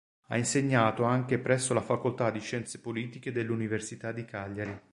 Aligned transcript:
Ha 0.29 0.35
insegnato 0.35 1.03
anche 1.03 1.37
presso 1.37 1.75
la 1.75 1.81
Facoltà 1.81 2.31
di 2.31 2.39
Scienze 2.39 2.81
Politiche 2.81 3.31
dell'Università 3.31 4.11
di 4.11 4.25
Cagliari. 4.25 4.81